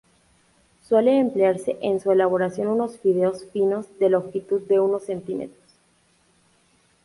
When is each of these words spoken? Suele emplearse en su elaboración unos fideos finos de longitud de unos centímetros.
Suele 0.81 1.19
emplearse 1.19 1.77
en 1.83 1.99
su 1.99 2.11
elaboración 2.11 2.69
unos 2.69 2.97
fideos 2.97 3.45
finos 3.53 3.85
de 3.99 4.09
longitud 4.09 4.61
de 4.61 4.79
unos 4.79 5.03
centímetros. 5.03 5.75